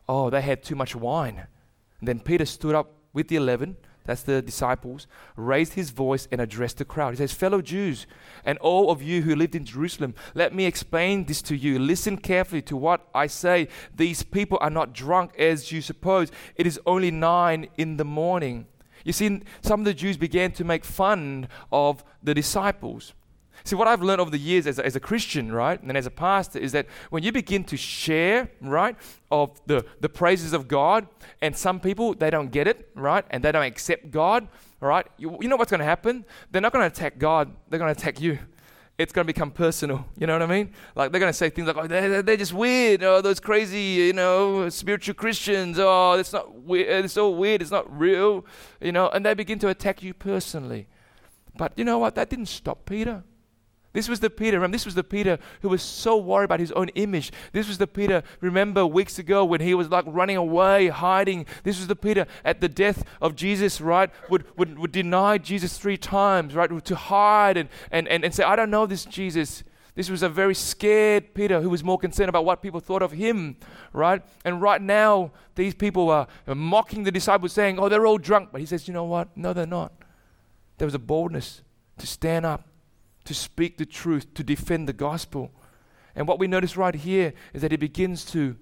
[0.09, 1.47] oh, they had too much wine.
[2.01, 3.77] And then Peter stood up with the eleven
[4.11, 7.11] that's the disciples, raised his voice and addressed the crowd.
[7.11, 8.09] He says, Fellow Jews,
[8.45, 11.79] and all of you who lived in Jerusalem, let me explain this to you.
[11.79, 13.69] Listen carefully to what I say.
[13.95, 16.33] These people are not drunk as you suppose.
[16.57, 18.67] It is only nine in the morning.
[19.05, 23.15] You see, some of the Jews began to make fun of the disciples.
[23.65, 26.07] See, what I've learned over the years as a, as a Christian, right, and as
[26.07, 28.97] a pastor, is that when you begin to share, right,
[29.31, 31.07] of the, the praises of God,
[31.41, 34.49] and some people, they don't get it, right, and they don't accept God,
[34.81, 36.25] right, you, you know what's going to happen?
[36.51, 38.39] They're not going to attack God, they're going to attack you.
[38.99, 40.05] It's going to become personal.
[40.19, 40.75] You know what I mean?
[40.95, 43.03] Like they're going to say things like, "Oh, they're, they're just weird.
[43.03, 45.79] Oh, those crazy, you know, spiritual Christians.
[45.79, 47.07] Oh, it's not weird.
[47.07, 47.63] It's so weird.
[47.63, 48.45] It's not real.
[48.79, 50.87] You know." And they begin to attack you personally.
[51.57, 52.15] But you know what?
[52.15, 53.25] That didn't stop Peter.
[53.93, 56.71] This was the Peter, remember, this was the Peter who was so worried about his
[56.73, 57.33] own image.
[57.53, 61.45] This was the Peter, remember weeks ago when he was like running away, hiding.
[61.65, 64.11] This was the Peter at the death of Jesus, right?
[64.29, 66.85] Would, would, would deny Jesus three times, right?
[66.85, 69.65] To hide and, and, and, and say, I don't know this Jesus.
[69.97, 73.11] This was a very scared Peter who was more concerned about what people thought of
[73.11, 73.57] him,
[73.93, 74.23] right?
[74.45, 78.51] And right now, these people are mocking the disciples, saying, Oh, they're all drunk.
[78.53, 79.37] But he says, You know what?
[79.37, 79.93] No, they're not.
[80.79, 81.63] There was a boldness
[81.99, 82.70] to stand up
[83.31, 85.53] to speak the truth, to defend the gospel.
[86.17, 88.57] And what we notice right here is that he begins to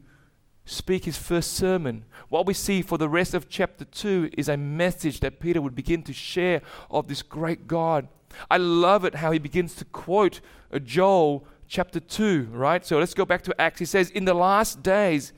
[0.67, 2.05] speak his first sermon.
[2.29, 5.75] What we see for the rest of chapter 2 is a message that Peter would
[5.75, 8.09] begin to share of this great God.
[8.51, 10.43] I love it how he begins to quote
[10.85, 12.85] Joel chapter 2, right?
[12.85, 13.79] So let's go back to Acts.
[13.79, 15.33] He says, In the last days,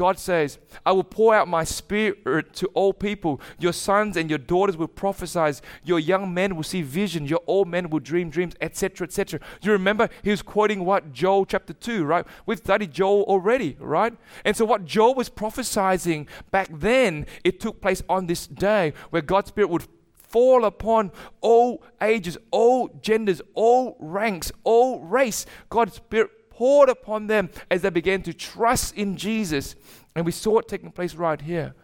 [0.00, 3.38] God says, I will pour out my spirit to all people.
[3.58, 5.60] Your sons and your daughters will prophesy.
[5.84, 7.26] Your young men will see vision.
[7.26, 9.40] Your old men will dream dreams, etc., etc.
[9.60, 12.26] You remember he was quoting what Joel chapter 2, right?
[12.46, 14.14] We've studied Joel already, right?
[14.42, 19.20] And so what Joel was prophesying back then, it took place on this day where
[19.20, 25.44] God's spirit would fall upon all ages, all genders, all ranks, all race.
[25.68, 29.74] God's spirit poured upon them as they began to trust in Jesus.
[30.14, 31.74] And we saw it taking place right here.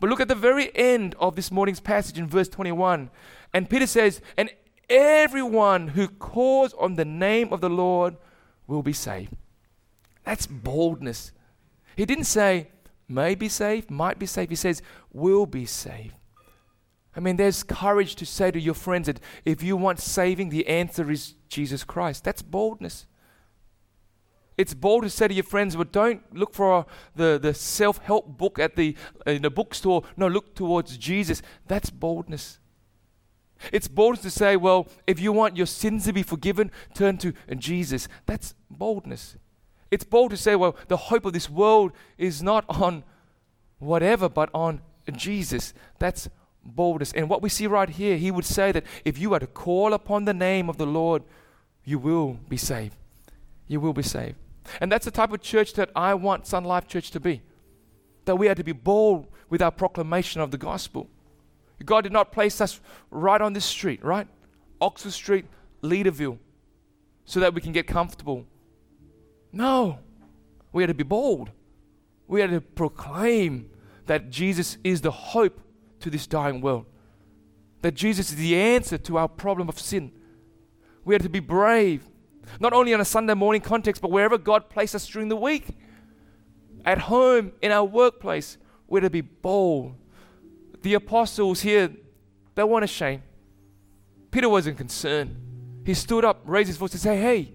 [0.00, 3.10] But look at the very end of this morning's passage in verse 21.
[3.54, 4.50] And Peter says, And
[4.90, 8.16] everyone who calls on the name of the Lord
[8.66, 9.36] will be saved.
[10.24, 11.30] That's boldness.
[11.94, 12.70] He didn't say,
[13.06, 14.50] may be saved, might be saved.
[14.50, 16.16] He says, will be saved.
[17.14, 20.66] I mean, there's courage to say to your friends that if you want saving, the
[20.66, 22.24] answer is Jesus Christ.
[22.24, 23.06] That's boldness.
[24.58, 28.36] It's bold to say to your friends, but don't look for the, the self help
[28.36, 30.02] book at the, in the bookstore.
[30.16, 31.40] No, look towards Jesus.
[31.68, 32.58] That's boldness.
[33.72, 37.32] It's bold to say, well, if you want your sins to be forgiven, turn to
[37.56, 38.08] Jesus.
[38.26, 39.36] That's boldness.
[39.92, 43.04] It's bold to say, well, the hope of this world is not on
[43.78, 44.80] whatever, but on
[45.12, 45.72] Jesus.
[46.00, 46.28] That's
[46.64, 47.12] boldness.
[47.12, 49.94] And what we see right here, he would say that if you are to call
[49.94, 51.22] upon the name of the Lord,
[51.84, 52.96] you will be saved.
[53.68, 54.36] You will be saved.
[54.80, 57.42] And that's the type of church that I want Sun Life Church to be.
[58.24, 61.08] That we are to be bold with our proclamation of the gospel.
[61.84, 64.26] God did not place us right on this street, right?
[64.80, 65.46] Oxford Street,
[65.82, 66.38] Leederville,
[67.24, 68.44] so that we can get comfortable.
[69.52, 69.98] No.
[70.72, 71.50] We are to be bold.
[72.26, 73.70] We are to proclaim
[74.06, 75.60] that Jesus is the hope
[76.00, 76.86] to this dying world.
[77.82, 80.12] That Jesus is the answer to our problem of sin.
[81.04, 82.08] We are to be brave
[82.60, 85.66] not only on a Sunday morning context, but wherever God places us during the week.
[86.84, 88.56] At home, in our workplace,
[88.86, 89.94] we're to be bold.
[90.82, 91.90] The apostles here,
[92.54, 93.22] they weren't ashamed.
[94.30, 95.36] Peter wasn't concerned.
[95.84, 97.52] He stood up, raised his voice to say, Hey,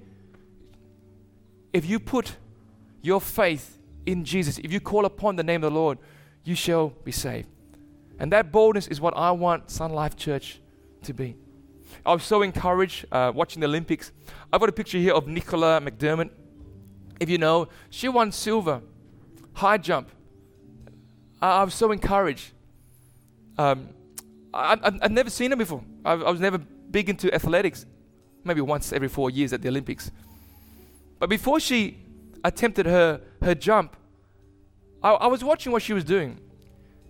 [1.72, 2.38] if you put
[3.02, 5.98] your faith in Jesus, if you call upon the name of the Lord,
[6.44, 7.48] you shall be saved.
[8.20, 10.60] And that boldness is what I want Sun Life Church
[11.04, 11.36] to be.
[12.06, 14.12] I was so encouraged uh, watching the Olympics.
[14.52, 16.32] I've got a picture here of Nicola McDermott.
[17.20, 18.82] If you know, she won silver,
[19.54, 20.10] high jump.
[21.42, 22.52] I, I was so encouraged.
[23.58, 23.90] Um,
[24.54, 25.84] I, have never seen her before.
[26.04, 27.86] I, I was never big into athletics,
[28.44, 30.12] maybe once every four years at the Olympics.
[31.20, 32.00] But before she
[32.44, 33.96] attempted her, her jump,
[35.02, 36.40] I, I was watching what she was doing.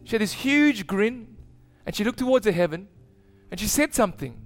[0.04, 1.36] She had this huge grin,
[1.86, 2.88] and she looked towards the heaven,
[3.50, 4.43] and she said something.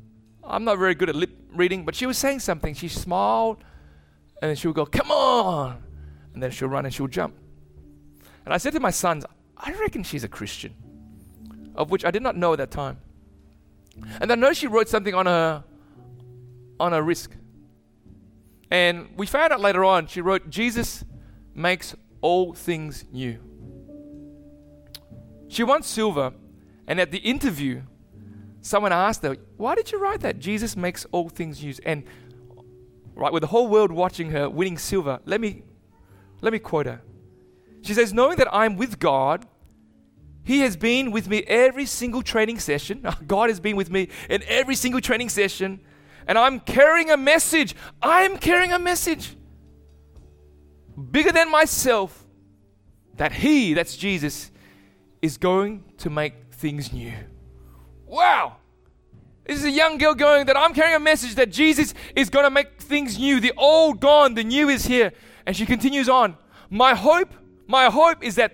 [0.47, 2.73] I'm not very good at lip reading, but she was saying something.
[2.73, 3.63] She smiled,
[4.41, 5.83] and she would go, Come on!
[6.33, 7.35] And then she'll run and she'll jump.
[8.45, 9.25] And I said to my sons,
[9.57, 10.73] I reckon she's a Christian,
[11.75, 12.99] of which I did not know at that time.
[14.21, 15.63] And I know she wrote something on her
[16.79, 17.29] on her wrist.
[18.69, 21.03] And we found out later on, she wrote, Jesus
[21.55, 23.39] makes all things new.
[25.47, 26.33] She won silver,
[26.87, 27.81] and at the interview,
[28.67, 30.39] someone asked her, Why did you write that?
[30.39, 31.73] Jesus makes all things new.
[31.85, 32.03] And
[33.15, 35.63] right, with the whole world watching her winning silver, let me
[36.41, 37.01] let me quote her.
[37.81, 39.47] She says, Knowing that I'm with God,
[40.43, 43.07] He has been with me every single training session.
[43.27, 45.79] God has been with me in every single training session.
[46.27, 47.73] And I'm carrying a message.
[48.01, 49.35] I'm carrying a message
[51.11, 52.25] bigger than myself
[53.15, 54.51] that He, that's Jesus,
[55.21, 57.13] is going to make things new.
[58.07, 58.55] Wow!
[59.45, 62.45] This is a young girl going that I'm carrying a message that Jesus is going
[62.45, 63.39] to make things new.
[63.39, 65.11] The old gone, the new is here.
[65.45, 66.37] And she continues on.
[66.69, 67.33] My hope,
[67.65, 68.53] my hope is that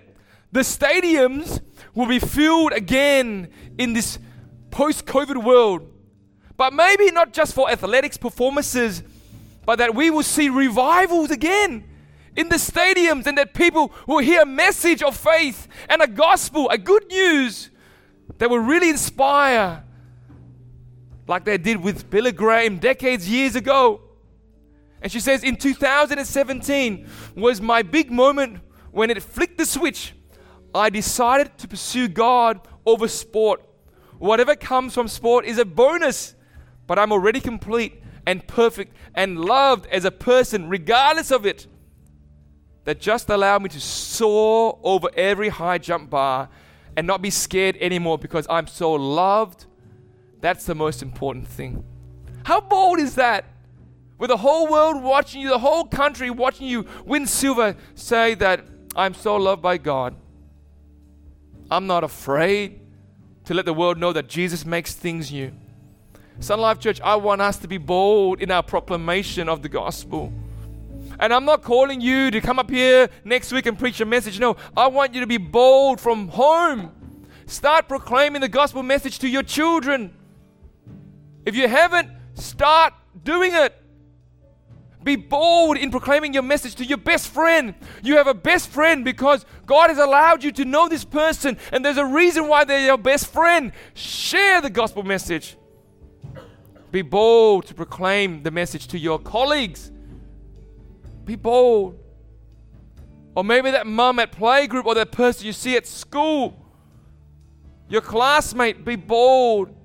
[0.52, 1.62] the stadiums
[1.96, 4.20] will be filled again in this
[4.70, 5.88] post COVID world.
[6.58, 9.02] But maybe not just for athletics performances,
[9.66, 11.86] but that we will see revivals again
[12.36, 16.70] in the stadiums and that people will hear a message of faith and a gospel,
[16.70, 17.70] a good news
[18.38, 19.84] that will really inspire,
[21.28, 24.02] like they did with Billy Graham decades, years ago.
[25.02, 28.60] And she says, in 2017 was my big moment
[28.92, 30.14] when it flicked the switch.
[30.74, 33.62] I decided to pursue God over sport.
[34.18, 36.36] Whatever comes from sport is a bonus,
[36.88, 41.68] but I'm already complete and perfect and loved as a person, regardless of it
[42.86, 46.50] that just allowed me to soar over every high jump bar
[46.96, 49.66] and not be scared anymore because I'm so loved.
[50.42, 51.84] That's the most important thing.
[52.44, 53.46] How bold is that?
[54.18, 58.66] With the whole world watching you, the whole country watching you win silver, say that
[58.96, 60.16] I'm so loved by God.
[61.72, 62.80] I'm not afraid
[63.46, 65.52] to let the world know that Jesus makes things new.
[66.40, 70.32] Sun Life Church, I want us to be bold in our proclamation of the gospel.
[71.20, 74.40] And I'm not calling you to come up here next week and preach a message.
[74.40, 76.92] No, I want you to be bold from home.
[77.46, 80.14] Start proclaiming the gospel message to your children.
[81.46, 83.76] If you haven't, start doing it.
[85.04, 87.76] Be bold in proclaiming your message to your best friend.
[88.02, 91.84] You have a best friend because God has allowed you to know this person, and
[91.84, 93.74] there's a reason why they're your best friend.
[93.94, 95.58] Share the gospel message.
[96.92, 99.92] Be bold to proclaim the message to your colleagues.
[101.26, 102.00] Be bold.
[103.36, 106.56] Or maybe that mum at playgroup or that person you see at school,
[107.90, 109.76] your classmate, be bold.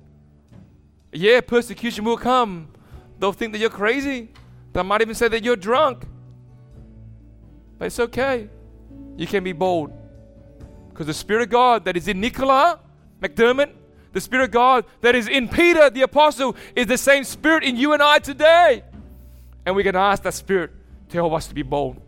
[1.11, 2.69] Yeah, persecution will come.
[3.19, 4.29] They'll think that you're crazy.
[4.73, 6.05] They might even say that you're drunk.
[7.77, 8.49] But it's okay.
[9.17, 9.91] You can be bold.
[10.89, 12.79] Because the Spirit of God that is in Nicola
[13.21, 13.71] McDermott,
[14.13, 17.75] the Spirit of God that is in Peter the Apostle, is the same Spirit in
[17.75, 18.83] you and I today.
[19.65, 20.71] And we can ask that Spirit
[21.09, 22.01] to help us to be bold.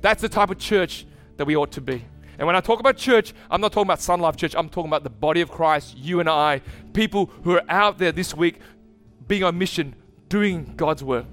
[0.00, 2.04] That's the type of church that we ought to be.
[2.38, 4.54] And when I talk about church, I'm not talking about Sun Life Church.
[4.56, 6.60] I'm talking about the body of Christ, you and I,
[6.92, 8.58] people who are out there this week
[9.28, 9.94] being on mission,
[10.28, 11.26] doing God's work.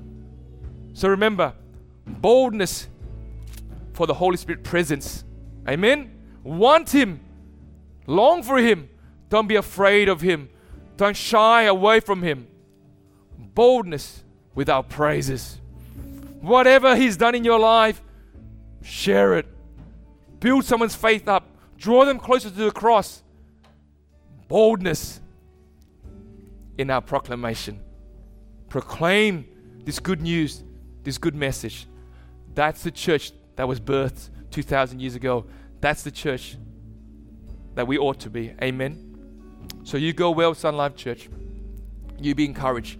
[0.93, 1.53] So remember,
[2.05, 2.87] boldness
[3.93, 5.23] for the Holy Spirit presence.
[5.67, 6.11] Amen.
[6.43, 7.21] Want Him,
[8.05, 8.89] long for Him.
[9.29, 10.49] Don't be afraid of Him.
[10.97, 12.47] Don't shy away from Him.
[13.37, 15.59] Boldness with our praises.
[16.41, 18.01] Whatever He's done in your life,
[18.81, 19.45] share it.
[20.39, 21.45] Build someone's faith up.
[21.77, 23.23] Draw them closer to the cross.
[24.47, 25.19] Boldness
[26.77, 27.79] in our proclamation.
[28.69, 29.45] Proclaim
[29.83, 30.63] this good news,
[31.03, 31.87] this good message.
[32.53, 35.45] That's the church that was birthed 2,000 years ago.
[35.81, 36.57] That's the church
[37.75, 38.53] that we ought to be.
[38.61, 39.05] Amen.
[39.83, 41.29] So you go well, Sun Life Church.
[42.19, 42.99] You be encouraged.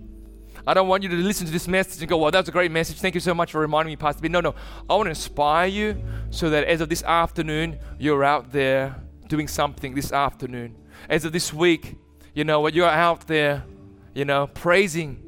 [0.65, 2.71] I don't want you to listen to this message and go, well, that's a great
[2.71, 2.99] message.
[2.99, 4.29] Thank you so much for reminding me, Pastor B.
[4.29, 4.55] No, no.
[4.89, 8.95] I want to inspire you so that as of this afternoon, you're out there
[9.27, 10.75] doing something this afternoon.
[11.09, 11.97] As of this week,
[12.33, 13.63] you know what, you're out there
[14.13, 15.23] you know, praising.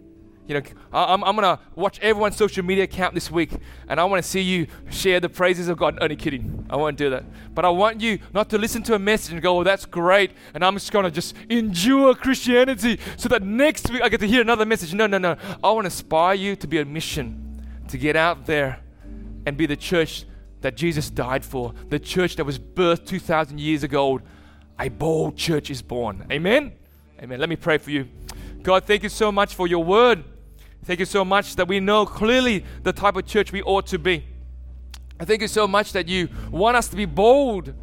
[0.47, 0.61] You know,
[0.91, 3.51] I'm, I'm going to watch everyone's social media account this week
[3.87, 5.97] and I want to see you share the praises of God.
[6.01, 6.65] Only kidding.
[6.69, 7.23] I won't do that.
[7.53, 10.31] But I want you not to listen to a message and go, well, that's great.
[10.53, 14.27] And I'm just going to just endure Christianity so that next week I get to
[14.27, 14.93] hear another message.
[14.93, 15.37] No, no, no.
[15.63, 18.79] I want to inspire you to be a mission, to get out there
[19.45, 20.25] and be the church
[20.61, 24.21] that Jesus died for, the church that was birthed 2,000 years ago.
[24.79, 26.25] A bold church is born.
[26.31, 26.73] Amen?
[27.21, 27.39] Amen.
[27.39, 28.07] Let me pray for you.
[28.63, 30.23] God, thank you so much for your word.
[30.85, 33.99] Thank you so much that we know clearly the type of church we ought to
[33.99, 34.25] be.
[35.19, 37.73] I thank you so much that you want us to be bold.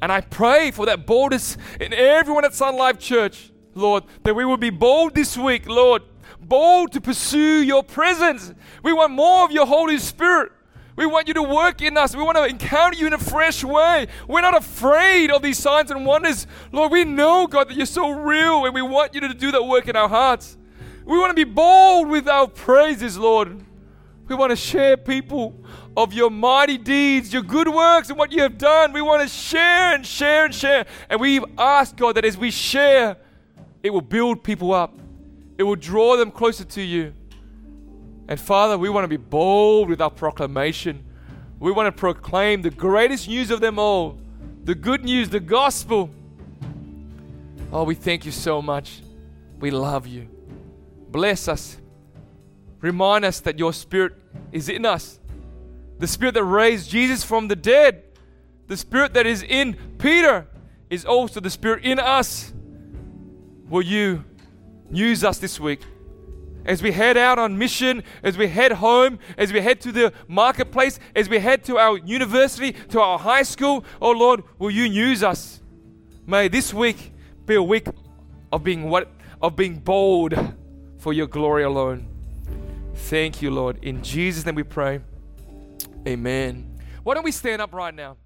[0.00, 4.44] And I pray for that boldness in everyone at Sun Life Church, Lord, that we
[4.44, 6.02] will be bold this week, Lord,
[6.40, 8.52] bold to pursue your presence.
[8.82, 10.52] We want more of your Holy Spirit.
[10.94, 12.14] We want you to work in us.
[12.14, 14.08] We want to encounter you in a fresh way.
[14.28, 16.46] We're not afraid of these signs and wonders.
[16.70, 19.64] Lord, we know, God, that you're so real and we want you to do that
[19.64, 20.58] work in our hearts.
[21.04, 23.64] We want to be bold with our praises, Lord.
[24.28, 25.54] We want to share people
[25.96, 28.92] of your mighty deeds, your good works, and what you have done.
[28.92, 30.86] We want to share and share and share.
[31.10, 33.16] And we ask, God, that as we share,
[33.82, 34.98] it will build people up,
[35.58, 37.14] it will draw them closer to you.
[38.28, 41.04] And Father, we want to be bold with our proclamation.
[41.58, 44.18] We want to proclaim the greatest news of them all
[44.64, 46.08] the good news, the gospel.
[47.72, 49.02] Oh, we thank you so much.
[49.58, 50.28] We love you.
[51.10, 51.78] Bless us.
[52.80, 54.14] Remind us that your spirit
[54.52, 55.18] is in us.
[55.98, 58.04] The spirit that raised Jesus from the dead,
[58.68, 60.46] the spirit that is in Peter,
[60.90, 62.52] is also the spirit in us.
[63.68, 64.24] Will you
[64.90, 65.80] use us this week?
[66.64, 70.12] As we head out on mission, as we head home, as we head to the
[70.28, 74.84] marketplace, as we head to our university, to our high school, oh Lord, will you
[74.84, 75.60] use us?
[76.26, 77.12] May this week
[77.46, 77.86] be a week
[78.52, 79.10] of being what
[79.40, 80.34] of being bold
[80.98, 82.06] for your glory alone.
[82.94, 83.78] Thank you, Lord.
[83.82, 85.00] In Jesus' name we pray.
[86.06, 86.78] Amen.
[87.02, 88.16] Why don't we stand up right now?